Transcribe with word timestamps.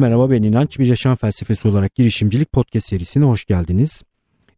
Merhaba 0.00 0.30
ben 0.30 0.42
İnanç. 0.42 0.78
Bir 0.78 0.86
yaşam 0.86 1.16
felsefesi 1.16 1.68
olarak 1.68 1.94
girişimcilik 1.94 2.52
podcast 2.52 2.88
serisine 2.88 3.24
hoş 3.24 3.44
geldiniz. 3.44 4.02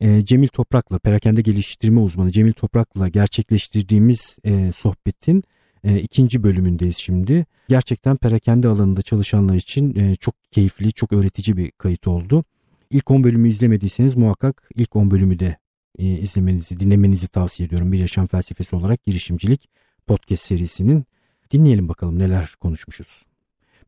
Ee, 0.01 0.25
Cemil 0.25 0.49
Toprak'la, 0.49 0.99
perakende 0.99 1.43
geliştirme 1.43 2.01
uzmanı 2.01 2.31
Cemil 2.31 2.53
Toprak'la 2.53 3.09
gerçekleştirdiğimiz 3.09 4.37
e, 4.45 4.73
sohbetin 4.73 5.43
e, 5.85 6.01
ikinci 6.01 6.43
bölümündeyiz 6.43 6.97
şimdi. 6.97 7.47
Gerçekten 7.69 8.17
perakende 8.17 8.69
alanında 8.69 9.03
çalışanlar 9.03 9.55
için 9.55 9.97
e, 9.97 10.17
çok 10.17 10.35
keyifli, 10.51 10.93
çok 10.93 11.13
öğretici 11.13 11.57
bir 11.57 11.71
kayıt 11.71 12.09
oldu. 12.09 12.45
İlk 12.91 13.11
10 13.11 13.25
bölümü 13.25 13.49
izlemediyseniz 13.49 14.17
muhakkak 14.17 14.69
ilk 14.75 14.97
10 14.97 15.11
bölümü 15.11 15.39
de 15.39 15.57
izlemenizi, 15.99 16.81
dinlemenizi 16.81 17.29
tavsiye 17.29 17.67
ediyorum. 17.67 17.93
Bir 17.93 17.99
yaşam 17.99 18.27
felsefesi 18.27 18.77
olarak 18.77 19.05
girişimcilik 19.05 19.69
podcast 20.07 20.43
serisinin. 20.43 21.05
Dinleyelim 21.51 21.89
bakalım 21.89 22.19
neler 22.19 22.55
konuşmuşuz. 22.61 23.23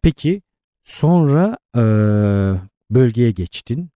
Peki 0.02 0.43
sonra 0.84 1.58
e, 1.76 1.82
bölgeye 2.90 3.30
geçtin. 3.30 3.88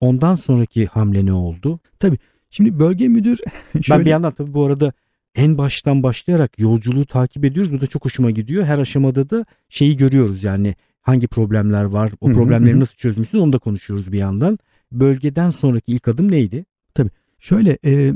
Ondan 0.00 0.34
sonraki 0.34 0.86
hamle 0.86 1.26
ne 1.26 1.32
oldu? 1.32 1.80
Tabii 1.98 2.18
şimdi 2.50 2.78
bölge 2.78 3.08
müdür 3.08 3.40
şöyle... 3.82 3.88
Ben 3.98 4.04
bir 4.04 4.10
yandan 4.10 4.32
tabii 4.32 4.54
bu 4.54 4.66
arada 4.66 4.92
en 5.34 5.58
baştan 5.58 6.02
başlayarak 6.02 6.58
yolculuğu 6.58 7.04
takip 7.04 7.44
ediyoruz. 7.44 7.72
Bu 7.72 7.80
da 7.80 7.86
çok 7.86 8.04
hoşuma 8.04 8.30
gidiyor. 8.30 8.64
Her 8.64 8.78
aşamada 8.78 9.30
da 9.30 9.44
şeyi 9.68 9.96
görüyoruz 9.96 10.44
yani 10.44 10.74
hangi 11.02 11.28
problemler 11.28 11.84
var, 11.84 12.10
o 12.20 12.32
problemleri 12.32 12.80
nasıl 12.80 12.96
çözmüşsün 12.96 13.38
onu 13.38 13.52
da 13.52 13.58
konuşuyoruz 13.58 14.12
bir 14.12 14.18
yandan. 14.18 14.58
Bölgeden 14.92 15.50
sonraki 15.50 15.92
ilk 15.92 16.08
adım 16.08 16.30
neydi? 16.30 16.64
Tabii 16.94 17.10
şöyle 17.38 17.78
e, 17.84 18.14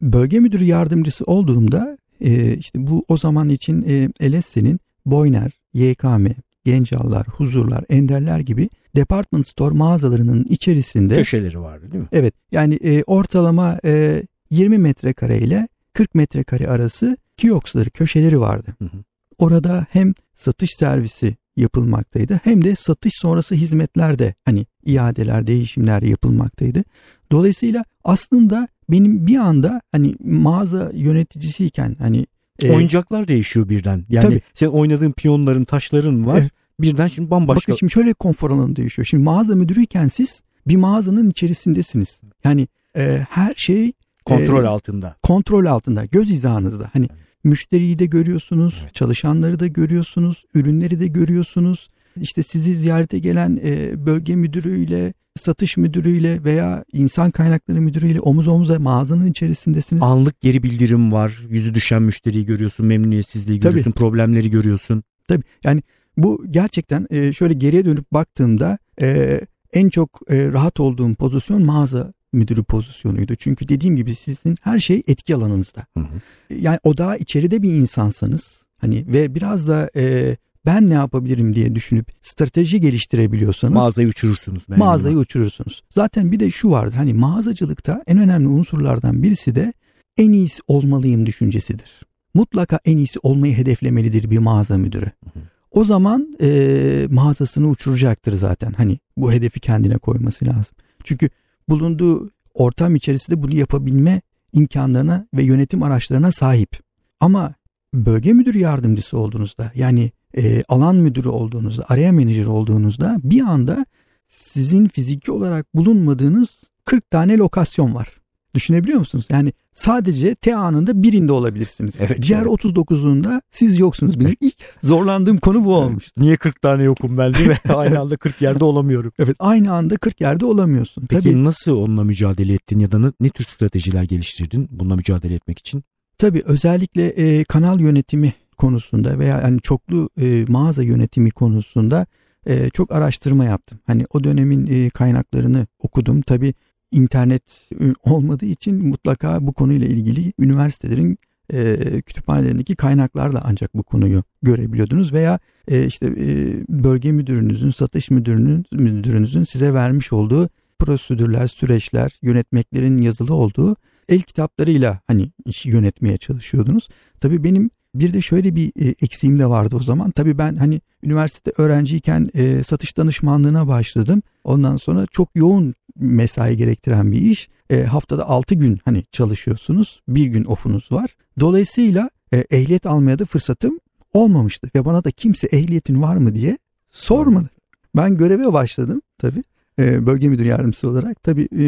bölge 0.00 0.40
müdürü 0.40 0.64
yardımcısı 0.64 1.24
olduğumda 1.24 1.98
e, 2.20 2.56
işte 2.56 2.86
bu 2.86 3.04
o 3.08 3.16
zaman 3.16 3.48
için 3.48 3.84
e, 4.20 4.30
LS'nin 4.30 4.80
Boyner, 5.06 5.50
YKM, 5.74 6.26
Gencallar, 6.64 7.26
Huzurlar, 7.28 7.84
Enderler 7.88 8.40
gibi 8.40 8.70
department 8.96 9.48
store 9.48 9.74
mağazalarının 9.74 10.44
içerisinde 10.44 11.14
köşeleri 11.14 11.60
vardı 11.60 11.92
değil 11.92 12.02
mi? 12.02 12.08
Evet. 12.12 12.34
Yani 12.52 12.74
e, 12.74 13.02
ortalama 13.02 13.78
e, 13.84 14.22
20 14.50 14.78
metrekare 14.78 15.38
ile 15.38 15.68
40 15.92 16.14
metrekare 16.14 16.68
arası 16.68 17.16
kiyoksları, 17.36 17.90
köşeleri 17.90 18.40
vardı. 18.40 18.74
Hı 18.78 18.84
hı. 18.84 18.98
Orada 19.38 19.86
hem 19.90 20.14
satış 20.34 20.70
servisi 20.78 21.36
yapılmaktaydı 21.56 22.40
hem 22.44 22.64
de 22.64 22.74
satış 22.74 23.12
sonrası 23.16 23.54
hizmetler 23.54 24.18
de 24.18 24.34
hani 24.44 24.66
iadeler, 24.84 25.46
değişimler 25.46 26.02
yapılmaktaydı. 26.02 26.84
Dolayısıyla 27.32 27.84
aslında 28.04 28.68
benim 28.90 29.26
bir 29.26 29.36
anda 29.36 29.80
hani 29.92 30.14
mağaza 30.24 30.90
yöneticisiyken 30.94 31.96
hani 31.98 32.26
e, 32.62 32.72
oyuncaklar 32.72 33.28
değişiyor 33.28 33.68
birden. 33.68 34.04
Yani 34.08 34.22
tabii. 34.22 34.40
sen 34.54 34.66
oynadığın 34.66 35.12
piyonların, 35.12 35.64
taşların 35.64 36.26
var. 36.26 36.38
Evet. 36.40 36.50
Birden 36.80 37.08
şimdi 37.08 37.30
bambaşka. 37.30 37.72
Bakın 37.72 37.78
şimdi 37.78 37.92
şöyle 37.92 38.12
konfor 38.12 38.50
alanı 38.50 38.76
değişiyor. 38.76 39.06
Şimdi 39.06 39.22
mağaza 39.22 39.54
müdürüyken 39.54 40.08
siz 40.08 40.42
bir 40.66 40.76
mağazanın 40.76 41.30
içerisindesiniz. 41.30 42.20
Yani 42.44 42.68
e, 42.96 43.26
her 43.30 43.54
şey 43.56 43.92
kontrol 44.24 44.64
e, 44.64 44.68
altında. 44.68 45.16
Kontrol 45.22 45.66
altında, 45.66 46.04
göz 46.04 46.30
hizanızda. 46.30 46.90
Hani 46.92 47.08
evet. 47.10 47.20
müşteriyi 47.44 47.98
de 47.98 48.06
görüyorsunuz, 48.06 48.80
evet. 48.82 48.94
çalışanları 48.94 49.60
da 49.60 49.66
görüyorsunuz, 49.66 50.44
ürünleri 50.54 51.00
de 51.00 51.06
görüyorsunuz. 51.06 51.88
İşte 52.20 52.42
sizi 52.42 52.74
ziyarete 52.74 53.18
gelen 53.18 53.60
e, 53.64 54.06
bölge 54.06 54.36
müdürüyle, 54.36 55.14
satış 55.40 55.76
müdürüyle 55.76 56.44
veya 56.44 56.84
insan 56.92 57.30
kaynakları 57.30 57.80
müdürüyle 57.80 58.20
omuz 58.20 58.48
omuza 58.48 58.78
mağazanın 58.78 59.26
içerisindesiniz. 59.26 60.02
Anlık 60.02 60.40
geri 60.40 60.62
bildirim 60.62 61.12
var. 61.12 61.38
Yüzü 61.48 61.74
düşen 61.74 62.02
müşteriyi 62.02 62.46
görüyorsun, 62.46 62.86
memnuniyetsizliği 62.86 63.60
Tabii. 63.60 63.70
görüyorsun, 63.70 63.92
problemleri 63.92 64.50
görüyorsun. 64.50 65.02
Tabii 65.28 65.42
yani 65.64 65.82
bu 66.16 66.44
gerçekten 66.50 67.06
e, 67.10 67.32
şöyle 67.32 67.54
geriye 67.54 67.84
dönüp 67.84 68.12
baktığımda 68.12 68.78
e, 69.00 69.40
en 69.72 69.88
çok 69.88 70.20
e, 70.28 70.52
rahat 70.52 70.80
olduğum 70.80 71.14
pozisyon 71.14 71.64
mağaza 71.64 72.12
müdürü 72.32 72.64
pozisyonuydu. 72.64 73.36
Çünkü 73.36 73.68
dediğim 73.68 73.96
gibi 73.96 74.14
sizin 74.14 74.56
her 74.62 74.78
şey 74.78 75.02
etki 75.06 75.34
alanınızda. 75.34 75.86
Hı 75.96 76.00
hı. 76.00 76.54
Yani 76.54 76.78
o 76.82 76.98
daha 76.98 77.16
içeride 77.16 77.62
bir 77.62 77.72
insansanız 77.72 78.62
hani 78.78 79.04
ve 79.08 79.34
biraz 79.34 79.68
da 79.68 79.90
e, 79.96 80.36
ben 80.66 80.86
ne 80.86 80.94
yapabilirim 80.94 81.54
diye 81.54 81.74
düşünüp 81.74 82.08
strateji 82.20 82.80
geliştirebiliyorsanız 82.80 83.74
mağazayı 83.74 84.08
uçurursunuz. 84.08 84.68
Mağazayı 84.68 85.16
uçurursunuz. 85.16 85.82
Zaten 85.90 86.32
bir 86.32 86.40
de 86.40 86.50
şu 86.50 86.70
vardır 86.70 86.96
hani 86.96 87.14
mağazacılıkta 87.14 88.02
en 88.06 88.18
önemli 88.18 88.48
unsurlardan 88.48 89.22
birisi 89.22 89.54
de 89.54 89.72
en 90.16 90.32
iyisi 90.32 90.62
olmalıyım 90.68 91.26
düşüncesidir. 91.26 92.02
Mutlaka 92.34 92.80
en 92.84 92.96
iyisi 92.96 93.18
olmayı 93.22 93.56
hedeflemelidir 93.56 94.30
bir 94.30 94.38
mağaza 94.38 94.78
müdürü. 94.78 95.06
Hı 95.06 95.38
hı. 95.40 95.42
O 95.70 95.84
zaman 95.84 96.34
e, 96.40 97.06
mağazasını 97.10 97.68
uçuracaktır 97.68 98.32
zaten. 98.32 98.72
Hani 98.72 98.98
bu 99.16 99.32
hedefi 99.32 99.60
kendine 99.60 99.98
koyması 99.98 100.46
lazım. 100.46 100.76
Çünkü 101.04 101.30
bulunduğu 101.68 102.30
ortam 102.54 102.94
içerisinde 102.94 103.42
bunu 103.42 103.54
yapabilme 103.54 104.22
imkanlarına 104.52 105.26
ve 105.34 105.42
yönetim 105.42 105.82
araçlarına 105.82 106.32
sahip. 106.32 106.80
Ama 107.20 107.54
bölge 107.94 108.32
müdür 108.32 108.54
yardımcısı 108.54 109.18
olduğunuzda 109.18 109.72
yani 109.74 110.12
e, 110.36 110.64
alan 110.68 110.96
müdürü 110.96 111.28
olduğunuzda, 111.28 111.84
araya 111.88 112.12
menajer 112.12 112.46
olduğunuzda 112.46 113.16
bir 113.22 113.40
anda 113.40 113.86
sizin 114.28 114.88
fiziki 114.88 115.32
olarak 115.32 115.74
bulunmadığınız 115.74 116.48
40 116.84 117.10
tane 117.10 117.36
lokasyon 117.36 117.94
var. 117.94 118.08
Düşünebiliyor 118.54 118.98
musunuz? 118.98 119.26
Yani 119.30 119.52
sadece 119.72 120.34
T 120.34 120.56
anında 120.56 121.02
birinde 121.02 121.32
olabilirsiniz. 121.32 121.94
Evet, 122.00 122.22
Diğer 122.22 122.42
evet. 122.42 122.48
39'unda 122.48 123.42
siz 123.50 123.78
yoksunuz. 123.78 124.20
Benim 124.20 124.36
ilk 124.40 124.54
zorlandığım 124.82 125.38
konu 125.38 125.64
bu 125.64 125.76
olmuştu. 125.76 126.12
Niye 126.16 126.36
40 126.36 126.62
tane 126.62 126.82
yokum 126.82 127.18
ben 127.18 127.34
değil 127.34 127.48
mi? 127.48 127.58
aynı 127.74 128.00
anda 128.00 128.16
40 128.16 128.42
yerde 128.42 128.64
olamıyorum. 128.64 129.12
Evet 129.18 129.36
aynı 129.38 129.72
anda 129.72 129.96
40 129.96 130.20
yerde 130.20 130.44
olamıyorsun. 130.44 131.06
Peki 131.06 131.22
Tabii, 131.22 131.44
nasıl 131.44 131.76
onunla 131.76 132.04
mücadele 132.04 132.54
ettin 132.54 132.78
ya 132.78 132.92
da 132.92 132.98
ne, 132.98 133.12
ne 133.20 133.28
tür 133.28 133.44
stratejiler 133.44 134.02
geliştirdin 134.02 134.68
bununla 134.70 134.96
mücadele 134.96 135.34
etmek 135.34 135.58
için? 135.58 135.84
Tabii 136.18 136.42
özellikle 136.44 137.08
e, 137.08 137.44
kanal 137.44 137.80
yönetimi 137.80 138.34
konusunda 138.56 139.18
veya 139.18 139.40
yani 139.40 139.60
çoklu 139.60 140.10
e, 140.20 140.44
mağaza 140.48 140.82
yönetimi 140.82 141.30
konusunda 141.30 142.06
e, 142.46 142.70
çok 142.70 142.92
araştırma 142.92 143.44
yaptım. 143.44 143.78
Hani 143.86 144.06
o 144.10 144.24
dönemin 144.24 144.66
e, 144.66 144.90
kaynaklarını 144.90 145.66
okudum. 145.78 146.20
Tabii 146.20 146.54
internet 146.92 147.68
olmadığı 148.04 148.46
için 148.46 148.88
mutlaka 148.88 149.46
bu 149.46 149.52
konuyla 149.52 149.86
ilgili 149.86 150.32
üniversitelerin 150.38 151.18
e, 151.52 151.76
kütüphanelerindeki 152.00 152.76
kaynaklarla 152.76 153.42
ancak 153.44 153.74
bu 153.74 153.82
konuyu 153.82 154.22
görebiliyordunuz 154.42 155.12
veya 155.12 155.38
e, 155.68 155.86
işte 155.86 156.06
e, 156.06 156.54
bölge 156.68 157.12
müdürünüzün, 157.12 157.70
satış 157.70 158.10
müdürünün 158.10 158.64
müdürünüzün 158.72 159.44
size 159.44 159.74
vermiş 159.74 160.12
olduğu 160.12 160.48
prosedürler, 160.78 161.46
süreçler, 161.46 162.18
yönetmeklerin 162.22 163.02
yazılı 163.02 163.34
olduğu 163.34 163.76
el 164.08 164.20
kitaplarıyla 164.20 165.00
hani 165.06 165.30
işi 165.46 165.68
yönetmeye 165.68 166.18
çalışıyordunuz. 166.18 166.88
Tabii 167.20 167.44
benim 167.44 167.70
bir 167.94 168.12
de 168.12 168.20
şöyle 168.20 168.56
bir 168.56 168.72
e, 168.80 168.94
eksiğim 169.02 169.38
de 169.38 169.46
vardı 169.46 169.76
o 169.76 169.82
zaman. 169.82 170.10
Tabii 170.10 170.38
ben 170.38 170.56
hani 170.56 170.80
üniversitede 171.02 171.54
öğrenciyken 171.58 172.26
e, 172.34 172.64
satış 172.64 172.96
danışmanlığına 172.96 173.68
başladım. 173.68 174.22
Ondan 174.44 174.76
sonra 174.76 175.06
çok 175.06 175.28
yoğun 175.34 175.74
mesai 175.96 176.56
gerektiren 176.56 177.12
bir 177.12 177.20
iş. 177.20 177.48
E, 177.70 177.82
haftada 177.82 178.28
6 178.28 178.54
gün 178.54 178.78
hani 178.84 179.04
çalışıyorsunuz. 179.12 180.00
Bir 180.08 180.26
gün 180.26 180.44
ofunuz 180.44 180.92
var. 180.92 181.16
Dolayısıyla 181.40 182.10
e, 182.32 182.44
ehliyet 182.50 182.86
almaya 182.86 183.18
da 183.18 183.24
fırsatım 183.24 183.78
olmamıştı. 184.12 184.70
Ve 184.74 184.84
bana 184.84 185.04
da 185.04 185.10
kimse 185.10 185.46
ehliyetin 185.46 186.02
var 186.02 186.16
mı 186.16 186.34
diye 186.34 186.58
sormadı. 186.90 187.48
Ben 187.96 188.16
göreve 188.16 188.52
başladım 188.52 189.02
tabii. 189.18 189.42
E, 189.78 190.06
bölge 190.06 190.28
müdür 190.28 190.44
yardımcısı 190.44 190.88
olarak. 190.88 191.22
Tabii 191.22 191.48
e, 191.52 191.66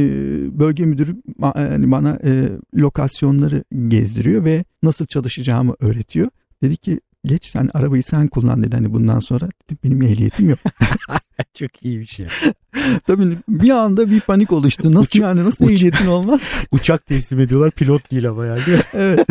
bölge 0.58 0.86
müdürü 0.86 1.16
yani 1.56 1.90
bana 1.90 2.18
e, 2.24 2.48
lokasyonları 2.76 3.64
gezdiriyor 3.88 4.44
ve 4.44 4.64
nasıl 4.82 5.06
çalışacağımı 5.06 5.74
öğretiyor. 5.80 6.28
Dedi 6.62 6.76
ki 6.76 7.00
geç 7.24 7.44
sen 7.44 7.70
arabayı 7.74 8.02
sen 8.02 8.28
kullan 8.28 8.62
dedi 8.62 8.76
hani 8.76 8.94
bundan 8.94 9.20
sonra 9.20 9.48
dedim, 9.70 9.78
benim 9.84 10.02
ehliyetim 10.02 10.48
yok. 10.48 10.58
Çok 11.54 11.84
iyi 11.84 12.00
bir 12.00 12.06
şey. 12.06 12.26
Tabii 13.06 13.36
bir 13.48 13.70
anda 13.70 14.10
bir 14.10 14.20
panik 14.20 14.52
oluştu. 14.52 14.94
Nasıl 14.94 15.18
uç, 15.18 15.22
yani 15.22 15.44
nasıl 15.44 15.64
uç, 15.64 15.72
ehliyetin 15.72 16.06
olmaz? 16.06 16.50
Uçak 16.72 17.06
teslim 17.06 17.40
ediyorlar 17.40 17.70
pilot 17.70 18.10
değil 18.10 18.28
ama 18.28 18.46
yani. 18.46 18.60
evet. 18.94 19.28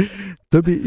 Tabii 0.52 0.82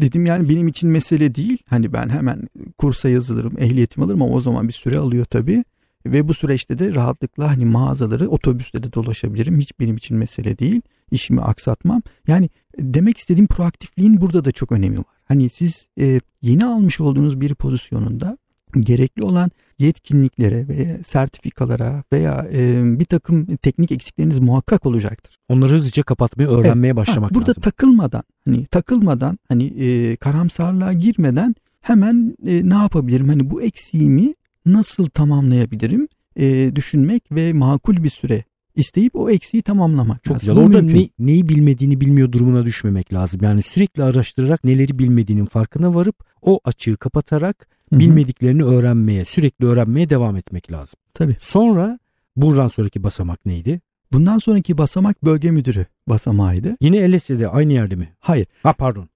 dedim 0.00 0.26
yani 0.26 0.48
benim 0.48 0.68
için 0.68 0.90
mesele 0.90 1.34
değil. 1.34 1.58
Hani 1.68 1.92
ben 1.92 2.08
hemen 2.08 2.48
kursa 2.78 3.08
yazılırım, 3.08 3.54
ehliyetimi 3.58 4.04
alırım 4.04 4.22
ama 4.22 4.34
o 4.34 4.40
zaman 4.40 4.68
bir 4.68 4.72
süre 4.72 4.98
alıyor 4.98 5.24
tabii. 5.24 5.64
Ve 6.06 6.28
bu 6.28 6.34
süreçte 6.34 6.78
de 6.78 6.94
rahatlıkla 6.94 7.50
hani 7.50 7.64
mağazaları 7.64 8.28
otobüste 8.28 8.82
de 8.82 8.92
dolaşabilirim. 8.92 9.60
Hiç 9.60 9.80
benim 9.80 9.96
için 9.96 10.16
mesele 10.16 10.58
değil. 10.58 10.80
İşimi 11.10 11.40
aksatmam. 11.40 12.02
Yani 12.26 12.50
demek 12.78 13.18
istediğim 13.18 13.46
proaktifliğin 13.46 14.20
burada 14.20 14.44
da 14.44 14.52
çok 14.52 14.72
önemi 14.72 14.98
var. 14.98 15.18
Hani 15.24 15.48
siz 15.48 15.86
e, 16.00 16.20
yeni 16.42 16.64
almış 16.64 17.00
olduğunuz 17.00 17.40
bir 17.40 17.54
pozisyonunda 17.54 18.38
gerekli 18.80 19.22
olan 19.22 19.50
yetkinliklere 19.78 20.68
ve 20.68 21.00
sertifikalara 21.04 22.04
veya 22.12 22.46
e, 22.52 22.82
bir 22.98 23.04
takım 23.04 23.46
teknik 23.56 23.92
eksikleriniz 23.92 24.38
muhakkak 24.38 24.86
olacaktır. 24.86 25.36
Onları 25.48 25.72
hızlıca 25.72 26.02
kapatmayı, 26.02 26.48
öğrenmeye 26.48 26.88
evet. 26.88 26.96
başlamak 26.96 27.30
ha, 27.30 27.34
burada 27.34 27.50
lazım. 27.50 27.62
Burada 27.62 27.70
takılmadan, 27.70 28.22
hani 28.44 28.66
takılmadan, 28.66 29.38
hani 29.48 29.64
e, 29.64 30.16
karamsarlığa 30.16 30.92
girmeden 30.92 31.54
hemen 31.80 32.36
e, 32.46 32.68
ne 32.68 32.74
yapabilirim? 32.74 33.28
Hani 33.28 33.50
bu 33.50 33.62
eksiğimi 33.62 34.34
nasıl 34.66 35.06
tamamlayabilirim 35.06 36.08
e, 36.36 36.76
düşünmek 36.76 37.32
ve 37.32 37.52
makul 37.52 38.02
bir 38.02 38.10
süre 38.10 38.44
isteyip 38.74 39.16
o 39.16 39.30
eksiği 39.30 39.62
tamamlamak 39.62 40.24
Çok 40.24 40.40
güzel. 40.40 40.56
Orada 40.56 40.82
ne, 40.82 41.08
neyi 41.18 41.48
bilmediğini 41.48 42.00
bilmiyor 42.00 42.32
durumuna 42.32 42.64
düşmemek 42.64 43.12
lazım. 43.12 43.40
Yani 43.42 43.62
sürekli 43.62 44.02
araştırarak 44.02 44.64
neleri 44.64 44.98
bilmediğinin 44.98 45.44
farkına 45.44 45.94
varıp 45.94 46.16
o 46.42 46.60
açığı 46.64 46.96
kapatarak 46.96 47.68
Hı 47.90 47.96
hı. 47.96 48.00
bilmediklerini 48.00 48.64
öğrenmeye, 48.64 49.24
sürekli 49.24 49.66
öğrenmeye 49.66 50.10
devam 50.10 50.36
etmek 50.36 50.72
lazım. 50.72 51.00
Tabii. 51.14 51.36
Sonra 51.40 51.98
buradan 52.36 52.68
sonraki 52.68 53.02
basamak 53.02 53.46
neydi? 53.46 53.80
Bundan 54.12 54.38
sonraki 54.38 54.78
basamak 54.78 55.24
bölge 55.24 55.50
müdürü 55.50 55.86
basamağıydı. 56.08 56.76
Yine 56.80 57.12
LSE'de 57.16 57.48
aynı 57.48 57.72
yerde 57.72 57.96
mi? 57.96 58.14
Hayır. 58.20 58.46
Ha 58.62 58.72
pardon. 58.72 59.08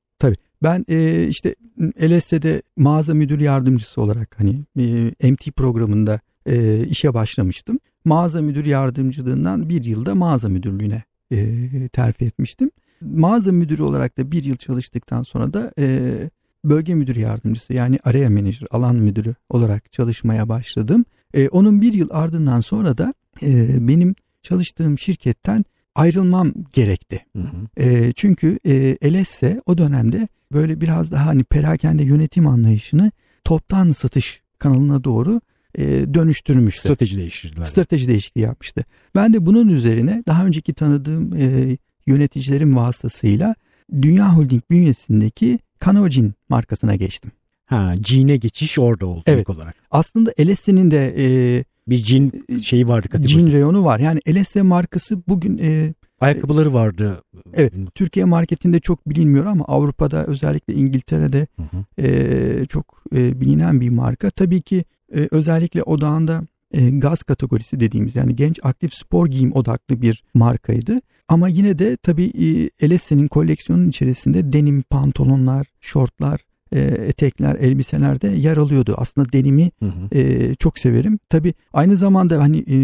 Ben 0.62 0.84
e, 0.88 1.26
işte 1.28 1.54
LSE'de 2.02 2.62
mağaza 2.76 3.14
müdür 3.14 3.40
yardımcısı 3.40 4.00
olarak 4.00 4.40
hani 4.40 4.64
e, 5.22 5.30
MT 5.32 5.56
programında 5.56 6.20
e, 6.46 6.86
işe 6.86 7.14
başlamıştım. 7.14 7.78
Mağaza 8.04 8.42
müdür 8.42 8.64
yardımcılığından 8.64 9.68
bir 9.68 9.84
yılda 9.84 10.14
mağaza 10.14 10.48
müdürlüğüne 10.48 11.02
e, 11.32 11.88
terfi 11.88 12.24
etmiştim. 12.24 12.70
Mağaza 13.00 13.52
müdürü 13.52 13.82
olarak 13.82 14.18
da 14.18 14.32
bir 14.32 14.44
yıl 14.44 14.56
çalıştıktan 14.56 15.22
sonra 15.22 15.52
da 15.52 15.72
e, 15.78 16.12
bölge 16.64 16.94
müdür 16.94 17.16
yardımcısı 17.16 17.72
yani 17.72 17.98
area 18.04 18.30
manager, 18.30 18.68
alan 18.70 18.96
müdürü 18.96 19.34
olarak 19.48 19.92
çalışmaya 19.92 20.48
başladım. 20.48 21.04
E, 21.34 21.48
onun 21.48 21.80
bir 21.80 21.92
yıl 21.92 22.08
ardından 22.10 22.60
sonra 22.60 22.98
da 22.98 23.14
e, 23.42 23.88
benim 23.88 24.14
çalıştığım 24.42 24.98
şirketten 24.98 25.64
ayrılmam 25.94 26.52
gerekti. 26.72 27.24
Hı 27.36 27.42
hı. 27.42 27.82
E, 27.88 28.12
çünkü 28.12 28.58
e, 28.66 28.98
LSE 29.12 29.60
o 29.66 29.78
dönemde 29.78 30.28
böyle 30.52 30.80
biraz 30.80 31.12
daha 31.12 31.26
hani 31.26 31.44
perakende 31.44 32.04
yönetim 32.04 32.46
anlayışını 32.46 33.12
toptan 33.44 33.92
satış 33.92 34.42
kanalına 34.58 35.04
doğru 35.04 35.40
e, 35.78 35.84
dönüştürmüştü. 36.14 36.80
Strateji 36.80 37.18
değiştirdiler. 37.18 37.64
Strateji 37.64 38.08
değişikliği 38.08 38.40
yapmıştı. 38.40 38.84
Ben 39.14 39.32
de 39.32 39.46
bunun 39.46 39.68
üzerine 39.68 40.22
daha 40.26 40.46
önceki 40.46 40.74
tanıdığım 40.74 41.36
e, 41.36 41.76
yöneticilerim 42.06 42.76
vasıtasıyla 42.76 43.54
Dünya 44.02 44.36
Holding 44.36 44.62
bünyesindeki 44.70 45.58
Kanojin 45.78 46.34
markasına 46.48 46.96
geçtim. 46.96 47.30
ha, 47.66 47.94
G'ne 48.00 48.36
geçiş 48.36 48.78
orada 48.78 49.06
oldu 49.06 49.22
Evet. 49.26 49.50
olarak. 49.50 49.74
Aslında 49.90 50.32
LSE'nin 50.40 50.90
de 50.90 51.14
e, 51.18 51.64
Bir 51.88 51.96
cin 51.96 52.44
şeyi 52.62 52.88
vardı 52.88 53.08
kategorisi. 53.08 53.40
Cin 53.40 53.52
reyonu 53.52 53.84
var. 53.84 54.00
Yani 54.00 54.20
LSE 54.28 54.62
markası 54.62 55.22
bugün 55.28 55.58
e, 55.58 55.94
Ayakkabıları 56.20 56.74
vardı. 56.74 57.22
Evet. 57.54 57.72
Türkiye 57.94 58.24
marketinde 58.24 58.80
çok 58.80 59.08
bilinmiyor 59.08 59.46
ama 59.46 59.64
Avrupa'da 59.64 60.26
özellikle 60.26 60.74
İngiltere'de 60.74 61.46
Hı 61.56 61.62
hı. 61.62 62.02
e, 62.06 62.66
çok 62.66 63.02
e, 63.14 63.40
bilinen 63.40 63.80
bir 63.80 63.90
marka. 63.90 64.30
Tabii 64.30 64.62
ki 64.62 64.84
e, 65.14 65.28
özellikle 65.30 65.82
odağında 65.82 66.42
e, 66.72 66.90
gaz 66.90 67.22
kategorisi 67.22 67.80
dediğimiz 67.80 68.16
yani 68.16 68.36
genç 68.36 68.60
aktif 68.62 68.94
spor 68.94 69.26
giyim 69.26 69.52
odaklı 69.52 70.02
bir 70.02 70.24
markaydı. 70.34 71.00
Ama 71.28 71.48
yine 71.48 71.78
de 71.78 71.96
tabii 71.96 72.32
e, 72.80 72.88
LSE'nin 72.88 73.28
koleksiyonun 73.28 73.88
içerisinde 73.88 74.52
denim 74.52 74.82
pantolonlar, 74.82 75.66
şortlar, 75.80 76.40
e, 76.72 76.80
etekler, 76.80 77.54
elbiseler 77.54 78.20
de 78.20 78.28
yer 78.28 78.56
alıyordu. 78.56 78.94
Aslında 78.98 79.32
denimi 79.32 79.70
Hı 79.78 79.86
hı. 79.86 80.18
e, 80.18 80.54
çok 80.54 80.78
severim. 80.78 81.18
Tabii 81.28 81.54
aynı 81.72 81.96
zamanda 81.96 82.40
hani 82.40 82.58
e, 82.58 82.76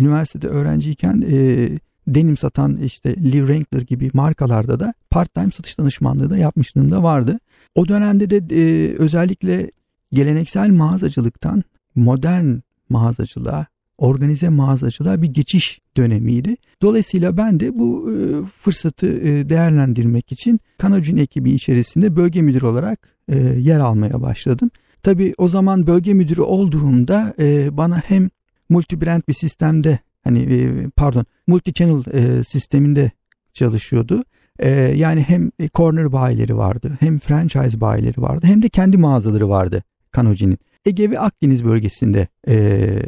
üniversitede 0.00 0.48
öğrenciyken 0.48 1.24
e, 1.30 1.68
denim 2.06 2.36
satan 2.36 2.76
işte 2.76 3.10
Lee 3.10 3.46
Wrangler 3.46 3.80
gibi 3.80 4.10
markalarda 4.12 4.80
da 4.80 4.94
part-time 5.10 5.50
satış 5.50 5.78
danışmanlığı 5.78 6.30
da 6.30 6.36
yapmışlığım 6.36 6.90
da 6.90 7.02
vardı. 7.02 7.40
O 7.74 7.88
dönemde 7.88 8.30
de 8.30 8.56
e, 8.56 8.94
özellikle 8.98 9.70
geleneksel 10.12 10.70
mağazacılıktan 10.70 11.62
modern 11.94 12.58
mağazacılığa, 12.88 13.66
organize 13.98 14.48
mağazacılığa 14.48 15.22
bir 15.22 15.28
geçiş 15.28 15.80
dönemiydi. 15.96 16.56
Dolayısıyla 16.82 17.36
ben 17.36 17.60
de 17.60 17.78
bu 17.78 18.12
e, 18.12 18.14
fırsatı 18.56 19.06
e, 19.06 19.48
değerlendirmek 19.48 20.32
için 20.32 20.60
Kanocin 20.78 21.16
ekibi 21.16 21.50
içerisinde 21.50 22.16
bölge 22.16 22.42
müdürü 22.42 22.66
olarak 22.66 23.15
e, 23.28 23.36
yer 23.38 23.80
almaya 23.80 24.22
başladım. 24.22 24.70
Tabii 25.02 25.34
o 25.38 25.48
zaman 25.48 25.86
bölge 25.86 26.14
müdürü 26.14 26.40
olduğumda 26.40 27.34
e, 27.38 27.76
bana 27.76 27.98
hem 27.98 28.30
multi 28.68 29.00
brand 29.00 29.22
bir 29.28 29.32
sistemde 29.32 29.98
hani 30.24 30.40
e, 30.40 30.88
pardon 30.96 31.24
multi 31.46 31.72
channel 31.72 32.02
e, 32.12 32.44
sisteminde 32.44 33.10
çalışıyordu. 33.52 34.24
E, 34.58 34.70
yani 34.70 35.20
hem 35.20 35.50
e, 35.58 35.68
corner 35.68 36.12
bayileri 36.12 36.56
vardı 36.56 36.96
hem 37.00 37.18
franchise 37.18 37.80
bayileri 37.80 38.22
vardı 38.22 38.46
hem 38.46 38.62
de 38.62 38.68
kendi 38.68 38.96
mağazaları 38.96 39.48
vardı 39.48 39.82
Kanoci'nin. 40.10 40.58
Ege 40.86 41.10
ve 41.10 41.20
Akdeniz 41.20 41.64
bölgesinde 41.64 42.28
e, 42.48 43.02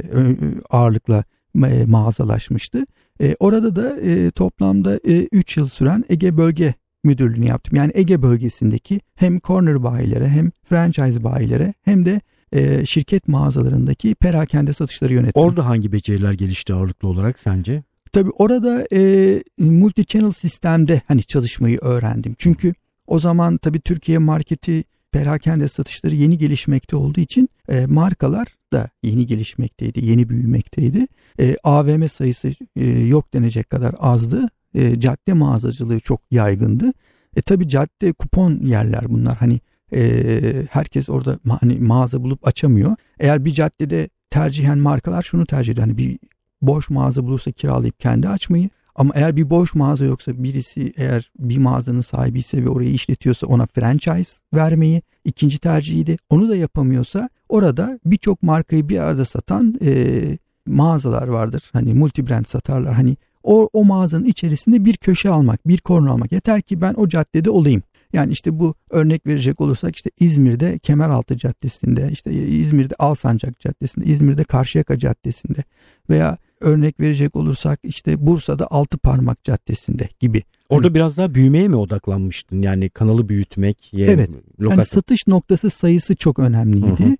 ağırlıkla 0.70 1.24
e, 1.66 1.86
mağazalaşmıştı. 1.86 2.86
E, 3.20 3.36
orada 3.40 3.76
da 3.76 4.00
e, 4.00 4.30
toplamda 4.30 4.98
3 5.32 5.56
yıl 5.56 5.66
süren 5.66 6.04
Ege 6.08 6.36
bölge 6.36 6.74
müdürlüğünü 7.08 7.46
yaptım. 7.46 7.76
Yani 7.76 7.92
Ege 7.94 8.22
bölgesindeki 8.22 9.00
hem 9.14 9.40
corner 9.40 9.82
bayilere 9.82 10.28
hem 10.28 10.50
franchise 10.68 11.24
bayilere 11.24 11.74
hem 11.82 12.06
de 12.06 12.20
e, 12.52 12.86
şirket 12.86 13.28
mağazalarındaki 13.28 14.14
perakende 14.14 14.72
satışları 14.72 15.14
yönettim. 15.14 15.42
Orada 15.42 15.66
hangi 15.66 15.92
beceriler 15.92 16.32
gelişti 16.32 16.74
ağırlıklı 16.74 17.08
olarak 17.08 17.38
sence? 17.38 17.82
Tabii 18.12 18.30
orada 18.30 18.86
e, 18.92 19.42
multi 19.58 20.06
channel 20.06 20.32
sistemde 20.32 21.02
hani 21.08 21.22
çalışmayı 21.22 21.78
öğrendim. 21.78 22.34
Çünkü 22.38 22.74
o 23.06 23.18
zaman 23.18 23.56
tabii 23.56 23.80
Türkiye 23.80 24.18
marketi 24.18 24.84
perakende 25.12 25.68
satışları 25.68 26.14
yeni 26.14 26.38
gelişmekte 26.38 26.96
olduğu 26.96 27.20
için 27.20 27.48
e, 27.68 27.86
markalar 27.86 28.46
da 28.72 28.90
yeni 29.02 29.26
gelişmekteydi, 29.26 30.04
yeni 30.04 30.28
büyümekteydi. 30.28 31.06
E, 31.40 31.56
AVM 31.64 32.08
sayısı 32.08 32.50
e, 32.76 32.86
yok 32.90 33.34
denecek 33.34 33.70
kadar 33.70 33.94
azdı. 33.98 34.48
E, 34.74 35.00
cadde 35.00 35.32
mağazacılığı 35.32 36.00
çok 36.00 36.20
yaygındı. 36.30 36.92
E 37.36 37.42
tabii 37.42 37.68
cadde 37.68 38.12
kupon 38.12 38.60
yerler 38.62 39.08
bunlar. 39.08 39.34
Hani 39.36 39.60
e, 39.94 40.66
herkes 40.70 41.08
orada 41.10 41.34
ma- 41.34 41.60
hani 41.60 41.80
mağaza 41.80 42.22
bulup 42.22 42.46
açamıyor. 42.46 42.96
Eğer 43.20 43.44
bir 43.44 43.52
caddede 43.52 44.08
tercihen 44.30 44.78
markalar 44.78 45.22
şunu 45.22 45.46
tercih 45.46 45.72
ediyor. 45.72 45.86
Hani 45.86 45.98
bir 45.98 46.18
boş 46.62 46.90
mağaza 46.90 47.24
bulursa 47.24 47.52
kiralayıp 47.52 48.00
kendi 48.00 48.28
açmayı. 48.28 48.70
Ama 48.94 49.12
eğer 49.14 49.36
bir 49.36 49.50
boş 49.50 49.74
mağaza 49.74 50.04
yoksa 50.04 50.42
birisi 50.42 50.92
eğer 50.96 51.30
bir 51.38 51.58
mağazanın 51.58 52.00
sahibi 52.00 52.38
ise 52.38 52.64
ve 52.64 52.68
orayı 52.68 52.90
işletiyorsa 52.90 53.46
ona 53.46 53.66
franchise 53.66 54.32
vermeyi 54.54 55.02
ikinci 55.24 55.58
tercihiydi. 55.58 56.16
Onu 56.30 56.48
da 56.48 56.56
yapamıyorsa 56.56 57.28
orada 57.48 57.98
birçok 58.04 58.42
markayı 58.42 58.88
bir 58.88 58.98
arada 58.98 59.24
satan 59.24 59.74
e, 59.84 60.22
mağazalar 60.66 61.28
vardır. 61.28 61.70
Hani 61.72 61.94
multi 61.94 62.28
brand 62.28 62.44
satarlar. 62.44 62.94
Hani 62.94 63.16
o, 63.42 63.68
o 63.72 63.84
mağazanın 63.84 64.24
içerisinde 64.24 64.84
bir 64.84 64.96
köşe 64.96 65.30
almak, 65.30 65.68
bir 65.68 65.78
korner 65.78 66.10
almak. 66.10 66.32
Yeter 66.32 66.62
ki 66.62 66.80
ben 66.80 66.94
o 66.94 67.08
caddede 67.08 67.50
olayım. 67.50 67.82
Yani 68.12 68.32
işte 68.32 68.58
bu 68.58 68.74
örnek 68.90 69.26
verecek 69.26 69.60
olursak 69.60 69.96
işte 69.96 70.10
İzmir'de 70.20 70.78
Kemeraltı 70.78 71.36
Caddesi'nde, 71.36 72.08
işte 72.12 72.32
İzmir'de 72.32 72.94
Alsancak 72.98 73.60
Caddesi'nde, 73.60 74.04
İzmir'de 74.04 74.44
Karşıyaka 74.44 74.98
Caddesi'nde 74.98 75.64
veya 76.10 76.38
örnek 76.60 77.00
verecek 77.00 77.36
olursak 77.36 77.80
işte 77.82 78.26
Bursa'da 78.26 78.66
Altı 78.70 78.98
Parmak 78.98 79.44
Caddesi'nde 79.44 80.08
gibi. 80.20 80.42
Orada 80.68 80.94
biraz 80.94 81.16
daha 81.16 81.34
büyümeye 81.34 81.68
mi 81.68 81.76
odaklanmıştın? 81.76 82.62
Yani 82.62 82.90
kanalı 82.90 83.28
büyütmek. 83.28 83.92
ye- 83.92 84.06
Evet. 84.06 84.30
Lokasyon. 84.60 84.70
Yani 84.70 84.84
satış 84.84 85.26
noktası 85.26 85.70
sayısı 85.70 86.16
çok 86.16 86.38
önemliydi. 86.38 86.86
Hı 87.04 87.08
hı. 87.08 87.16